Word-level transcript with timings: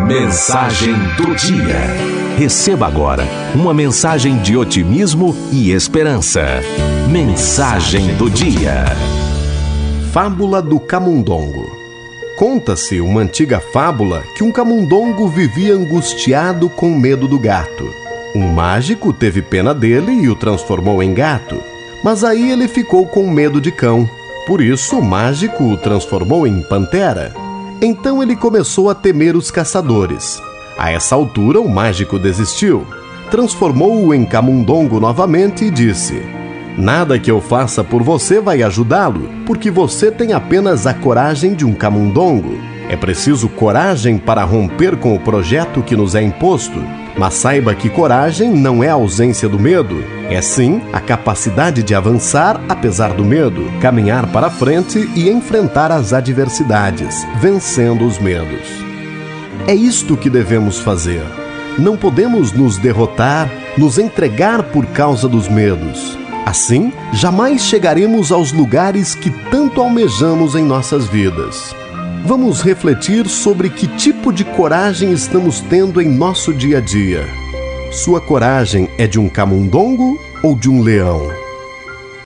Mensagem 0.00 0.94
do 1.16 1.36
dia. 1.36 1.78
Receba 2.36 2.88
agora 2.88 3.22
uma 3.54 3.72
mensagem 3.72 4.38
de 4.38 4.56
otimismo 4.56 5.36
e 5.52 5.70
esperança. 5.70 6.42
Mensagem 7.08 8.16
do 8.16 8.28
dia. 8.28 8.86
Fábula 10.12 10.60
do 10.60 10.80
Camundongo. 10.80 11.64
Conta-se 12.36 13.00
uma 13.00 13.20
antiga 13.20 13.60
fábula 13.60 14.24
que 14.36 14.42
um 14.42 14.50
camundongo 14.50 15.28
vivia 15.28 15.74
angustiado 15.74 16.68
com 16.68 16.90
medo 16.90 17.28
do 17.28 17.38
gato. 17.38 17.94
Um 18.34 18.48
mágico 18.48 19.12
teve 19.12 19.42
pena 19.42 19.72
dele 19.72 20.12
e 20.12 20.28
o 20.28 20.34
transformou 20.34 21.02
em 21.02 21.14
gato. 21.14 21.62
Mas 22.02 22.24
aí 22.24 22.50
ele 22.50 22.66
ficou 22.66 23.06
com 23.06 23.30
medo 23.30 23.60
de 23.60 23.70
cão. 23.70 24.10
Por 24.44 24.60
isso 24.60 24.98
o 24.98 25.04
mágico 25.04 25.62
o 25.62 25.76
transformou 25.76 26.46
em 26.46 26.62
pantera. 26.62 27.32
Então 27.82 28.22
ele 28.22 28.36
começou 28.36 28.90
a 28.90 28.94
temer 28.94 29.34
os 29.34 29.50
caçadores. 29.50 30.42
A 30.76 30.90
essa 30.90 31.14
altura, 31.14 31.60
o 31.60 31.68
mágico 31.68 32.18
desistiu. 32.18 32.86
Transformou-o 33.30 34.12
em 34.12 34.26
camundongo 34.26 35.00
novamente 35.00 35.64
e 35.64 35.70
disse: 35.70 36.22
Nada 36.76 37.18
que 37.18 37.30
eu 37.30 37.40
faça 37.40 37.82
por 37.82 38.02
você 38.02 38.38
vai 38.38 38.62
ajudá-lo, 38.62 39.30
porque 39.46 39.70
você 39.70 40.10
tem 40.10 40.34
apenas 40.34 40.86
a 40.86 40.92
coragem 40.92 41.54
de 41.54 41.64
um 41.64 41.72
camundongo. 41.72 42.58
É 42.90 42.96
preciso 42.96 43.48
coragem 43.48 44.18
para 44.18 44.44
romper 44.44 44.96
com 44.96 45.14
o 45.14 45.20
projeto 45.20 45.82
que 45.82 45.96
nos 45.96 46.14
é 46.14 46.22
imposto. 46.22 46.78
Mas 47.20 47.34
saiba 47.34 47.74
que 47.74 47.90
coragem 47.90 48.50
não 48.50 48.82
é 48.82 48.88
a 48.88 48.94
ausência 48.94 49.46
do 49.46 49.58
medo, 49.58 50.02
é 50.30 50.40
sim 50.40 50.80
a 50.90 51.00
capacidade 51.02 51.82
de 51.82 51.94
avançar 51.94 52.58
apesar 52.66 53.12
do 53.12 53.22
medo, 53.22 53.70
caminhar 53.78 54.26
para 54.32 54.48
frente 54.48 55.06
e 55.14 55.28
enfrentar 55.28 55.92
as 55.92 56.14
adversidades, 56.14 57.26
vencendo 57.38 58.06
os 58.06 58.18
medos. 58.18 58.66
É 59.66 59.74
isto 59.74 60.16
que 60.16 60.30
devemos 60.30 60.78
fazer. 60.78 61.22
Não 61.78 61.94
podemos 61.94 62.52
nos 62.52 62.78
derrotar, 62.78 63.50
nos 63.76 63.98
entregar 63.98 64.62
por 64.62 64.86
causa 64.86 65.28
dos 65.28 65.46
medos. 65.46 66.16
Assim, 66.46 66.90
jamais 67.12 67.66
chegaremos 67.66 68.32
aos 68.32 68.50
lugares 68.50 69.14
que 69.14 69.28
tanto 69.50 69.82
almejamos 69.82 70.54
em 70.54 70.64
nossas 70.64 71.06
vidas 71.06 71.76
vamos 72.24 72.62
refletir 72.62 73.28
sobre 73.28 73.70
que 73.70 73.86
tipo 73.96 74.32
de 74.32 74.44
coragem 74.44 75.12
estamos 75.12 75.60
tendo 75.60 76.00
em 76.00 76.08
nosso 76.08 76.52
dia 76.52 76.78
a 76.78 76.80
dia. 76.80 77.26
Sua 77.90 78.20
coragem 78.20 78.88
é 78.98 79.06
de 79.06 79.18
um 79.18 79.28
camundongo 79.28 80.20
ou 80.42 80.54
de 80.54 80.68
um 80.68 80.80
leão? 80.80 81.39